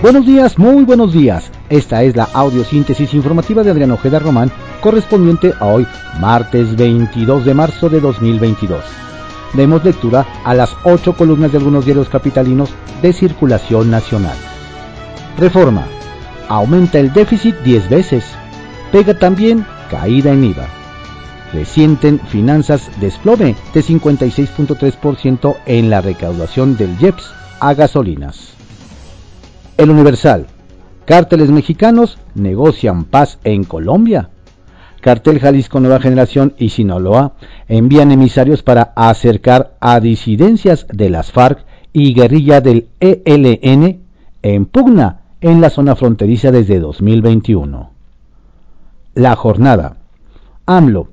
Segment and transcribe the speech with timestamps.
[0.00, 1.50] Buenos días, muy buenos días.
[1.68, 4.48] Esta es la audiosíntesis informativa de Adrián Ojeda Román,
[4.80, 5.88] correspondiente a hoy,
[6.20, 8.80] martes 22 de marzo de 2022.
[9.54, 12.70] Demos lectura a las ocho columnas de algunos diarios capitalinos
[13.02, 14.36] de circulación nacional.
[15.36, 15.84] Reforma.
[16.48, 18.24] Aumenta el déficit 10 veces.
[18.92, 20.68] Pega también caída en IVA.
[21.52, 28.57] Resienten finanzas desplome de 56.3% en la recaudación del IEPS a gasolinas.
[29.78, 30.46] El Universal.
[31.04, 34.28] Cárteles mexicanos negocian paz en Colombia.
[35.00, 37.34] Cartel Jalisco Nueva Generación y Sinaloa
[37.68, 44.00] envían emisarios para acercar a disidencias de las FARC y guerrilla del ELN
[44.42, 47.92] en pugna en la zona fronteriza desde 2021.
[49.14, 49.98] La jornada.
[50.66, 51.08] AMLO.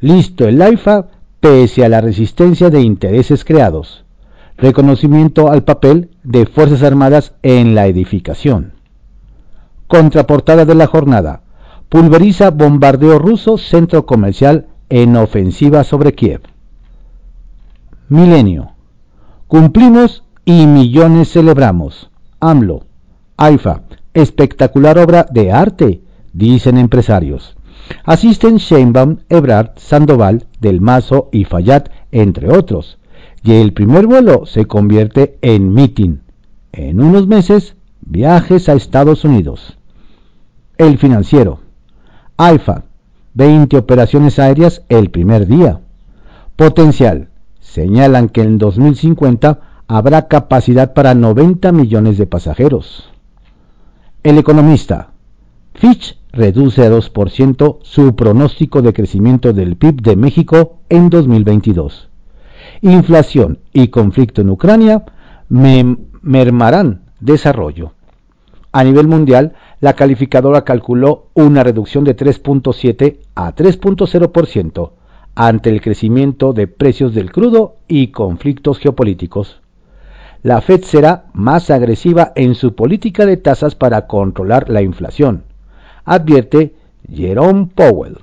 [0.00, 1.06] Listo el AIFA
[1.40, 4.04] pese a la resistencia de intereses creados.
[4.60, 8.74] Reconocimiento al papel de Fuerzas Armadas en la edificación.
[9.86, 11.40] Contraportada de la jornada.
[11.88, 16.42] Pulveriza bombardeo ruso centro comercial en ofensiva sobre Kiev.
[18.10, 18.72] Milenio.
[19.48, 22.10] Cumplimos y millones celebramos.
[22.38, 22.84] AMLO.
[23.38, 23.84] AIFA.
[24.12, 26.02] Espectacular obra de arte,
[26.34, 27.56] dicen empresarios.
[28.04, 32.99] Asisten Sheinbaum, Ebrard, Sandoval, Del Mazo y Fayad, entre otros.
[33.42, 36.18] Y el primer vuelo se convierte en meeting.
[36.72, 39.78] En unos meses, viajes a Estados Unidos.
[40.76, 41.60] El financiero.
[42.36, 42.84] AIFA.
[43.34, 45.80] 20 operaciones aéreas el primer día.
[46.56, 47.28] Potencial.
[47.60, 53.10] Señalan que en 2050 habrá capacidad para 90 millones de pasajeros.
[54.22, 55.12] El economista.
[55.74, 62.09] Fitch reduce a 2% su pronóstico de crecimiento del PIB de México en 2022.
[62.82, 65.04] Inflación y conflicto en Ucrania
[65.48, 67.92] mermarán desarrollo.
[68.72, 74.92] A nivel mundial, la calificadora calculó una reducción de 3.7 a 3.0%
[75.34, 79.60] ante el crecimiento de precios del crudo y conflictos geopolíticos.
[80.42, 85.44] La Fed será más agresiva en su política de tasas para controlar la inflación
[86.04, 86.74] advierte
[87.08, 88.18] Jerome Powell.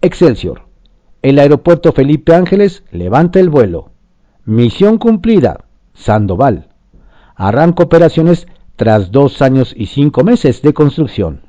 [0.00, 0.67] Excelsior.
[1.22, 3.90] El aeropuerto Felipe Ángeles levanta el vuelo.
[4.44, 5.64] Misión cumplida.
[5.94, 6.68] Sandoval.
[7.34, 8.46] Arranca operaciones
[8.76, 11.42] tras dos años y cinco meses de construcción.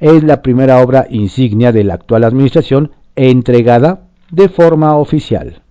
[0.00, 5.62] Es la primera obra insignia de la actual administración entregada de forma oficial.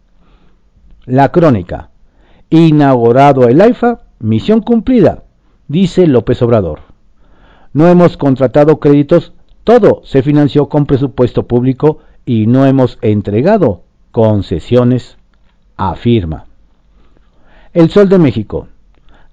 [1.05, 1.89] La crónica.
[2.50, 5.23] Inaugurado el AIFA, misión cumplida,
[5.67, 6.94] dice López Obrador
[7.73, 9.33] no hemos contratado créditos,
[9.63, 15.17] todo se financió con presupuesto público y no hemos entregado concesiones,
[15.78, 16.45] afirma.
[17.73, 18.67] El Sol de México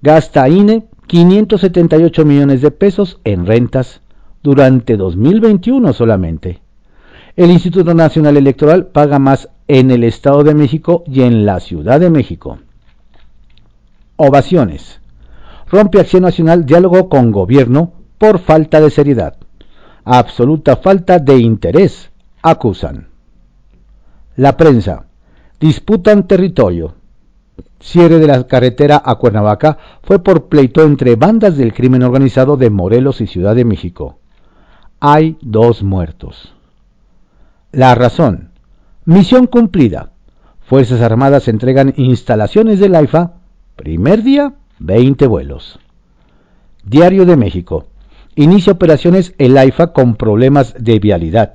[0.02, 4.00] gasta INE 578 millones de pesos en rentas
[4.42, 6.60] durante 2021 solamente.
[7.36, 12.00] El Instituto Nacional Electoral paga más en el Estado de México y en la Ciudad
[12.00, 12.58] de México.
[14.16, 15.00] Ovaciones.
[15.70, 19.36] Rompe Acción Nacional diálogo con gobierno por falta de seriedad.
[20.04, 22.10] Absoluta falta de interés,
[22.42, 23.08] acusan.
[24.36, 25.06] La prensa.
[25.58, 26.94] Disputan territorio.
[27.80, 32.70] Cierre de la carretera a Cuernavaca fue por pleito entre bandas del crimen organizado de
[32.70, 34.18] Morelos y Ciudad de México.
[35.00, 36.54] Hay dos muertos.
[37.72, 38.50] La razón.
[39.04, 40.12] Misión cumplida.
[40.60, 43.34] Fuerzas Armadas entregan instalaciones del AIFA.
[43.76, 45.78] Primer día, 20 vuelos.
[46.84, 47.86] Diario de México
[48.36, 51.54] inicia operaciones el AIFA con problemas de vialidad.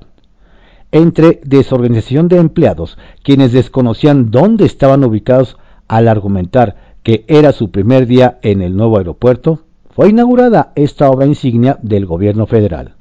[0.96, 5.58] Entre desorganización de empleados, quienes desconocían dónde estaban ubicados
[5.90, 11.26] al argumentar que era su primer día en el nuevo aeropuerto, fue inaugurada esta obra
[11.26, 12.94] insignia del gobierno federal.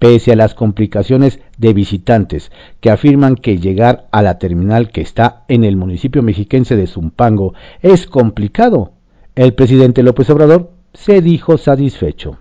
[0.00, 2.50] Pese a las complicaciones de visitantes
[2.80, 7.54] que afirman que llegar a la terminal que está en el municipio mexiquense de Zumpango
[7.80, 8.90] es complicado,
[9.36, 12.38] el presidente López Obrador se dijo satisfecho.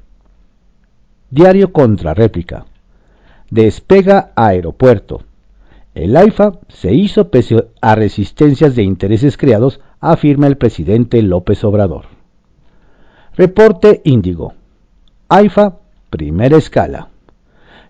[1.30, 2.66] Diario contra réplica.
[3.50, 5.22] Despega aeropuerto.
[5.96, 12.06] El AIFA se hizo pese a resistencias de intereses creados, afirma el presidente López Obrador.
[13.36, 14.54] Reporte Índigo.
[15.30, 15.78] AIFA,
[16.10, 17.08] primera escala.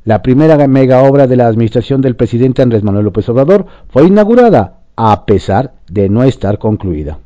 [0.06, 4.82] La primera mega obra de la administración del presidente Andrés Manuel López Obrador fue inaugurada,
[4.96, 7.20] a pesar de no estar concluida.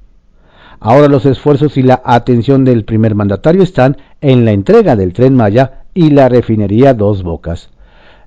[0.80, 5.36] Ahora los esfuerzos y la atención del primer mandatario están en la entrega del tren
[5.36, 7.70] Maya y la refinería Dos Bocas,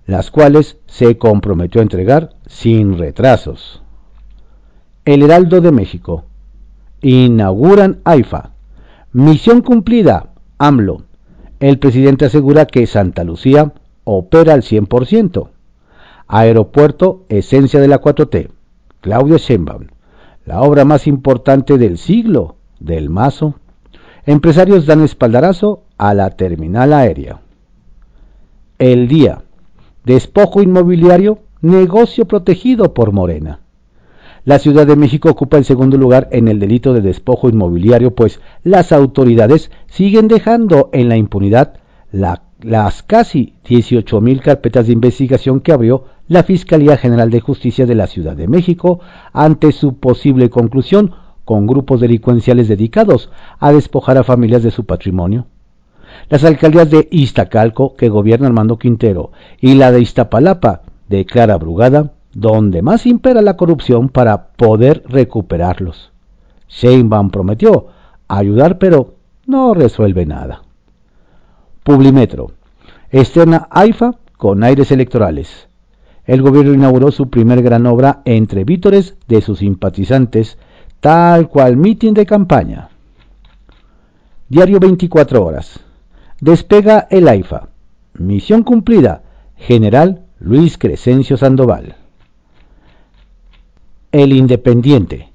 [0.06, 3.82] las cuales se comprometió a entregar sin retrasos.
[5.04, 6.24] El Heraldo de México.
[7.00, 8.50] Inauguran AIFA.
[9.12, 11.02] Misión cumplida, AMLO.
[11.60, 13.72] El presidente asegura que Santa Lucía
[14.04, 15.48] opera al 100%.
[16.26, 18.48] Aeropuerto, esencia de la 4T.
[19.00, 19.86] Claudia Sheinbaum.
[20.46, 23.54] La obra más importante del siglo, del Mazo.
[24.26, 27.40] Empresarios dan espaldarazo a la terminal aérea.
[28.78, 29.44] El día.
[30.04, 33.60] Despojo inmobiliario, negocio protegido por Morena.
[34.44, 38.40] La Ciudad de México ocupa el segundo lugar en el delito de despojo inmobiliario, pues
[38.62, 41.80] las autoridades siguen dejando en la impunidad
[42.12, 48.06] las casi 18.000 carpetas de investigación que abrió la Fiscalía General de Justicia de la
[48.06, 49.00] Ciudad de México
[49.32, 51.12] ante su posible conclusión
[51.46, 55.46] con grupos delincuenciales dedicados a despojar a familias de su patrimonio.
[56.28, 62.12] Las alcaldías de Iztacalco, que gobierna Armando Quintero, y la de Iztapalapa, de Clara Brugada,
[62.32, 66.12] donde más impera la corrupción para poder recuperarlos.
[66.69, 67.87] Sheinbaum prometió
[68.28, 69.14] ayudar, pero
[69.46, 70.62] no resuelve nada.
[71.82, 72.52] Publimetro.
[73.11, 75.69] Externa AIFA con aires electorales.
[76.26, 80.58] El gobierno inauguró su primer gran obra entre vítores de sus simpatizantes,
[81.00, 82.88] tal cual mitin de campaña.
[84.49, 85.81] Diario 24 horas.
[86.44, 87.70] Despega el AIFA.
[88.19, 89.23] Misión cumplida.
[89.56, 91.96] General Luis Crescencio Sandoval.
[94.12, 95.32] El Independiente.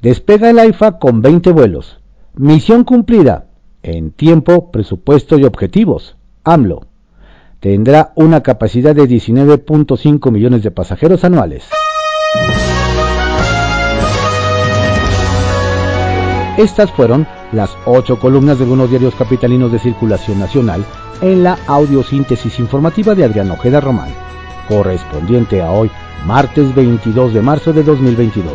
[0.00, 1.98] Despega el AIFA con 20 vuelos.
[2.36, 3.46] Misión cumplida.
[3.82, 6.14] En tiempo, presupuesto y objetivos.
[6.44, 6.86] AMLO.
[7.58, 11.64] Tendrá una capacidad de 19.5 millones de pasajeros anuales.
[16.56, 20.84] Estas fueron las ocho columnas de algunos diarios capitalinos de circulación nacional
[21.20, 24.08] en la audiosíntesis informativa de Adrián Ojeda Román,
[24.68, 25.90] correspondiente a hoy,
[26.24, 28.54] martes 22 de marzo de 2022.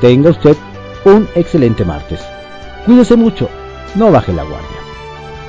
[0.00, 0.56] Tenga usted
[1.04, 2.20] un excelente martes.
[2.86, 3.48] Cuídese mucho,
[3.96, 4.78] no baje la guardia.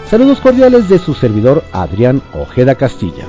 [0.10, 3.26] Saludos cordiales de su servidor Adrián Ojeda Castilla.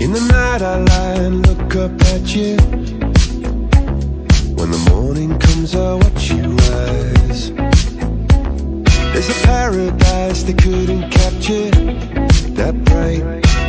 [0.00, 2.56] In the night I lie and look up at you.
[4.56, 7.52] When the morning comes I watch you rise.
[9.12, 11.70] There's a paradise they couldn't capture.
[12.58, 13.22] That bright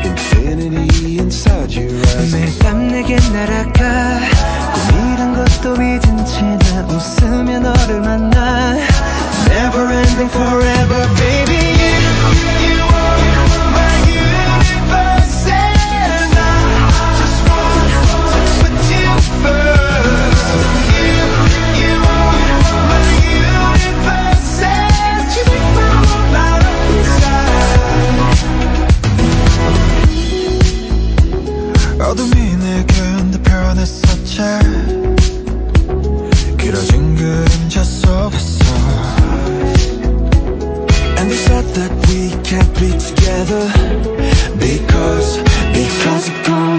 [0.05, 2.33] infinity inside your eyes.
[2.33, 4.19] 매일 내게 날아가.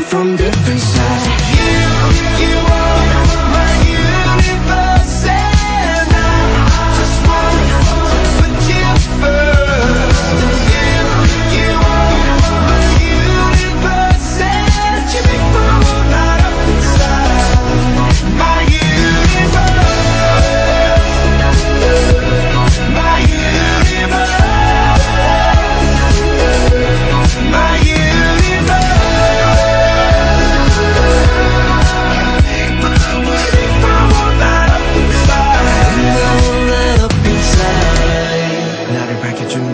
[0.08, 1.05] from different sides.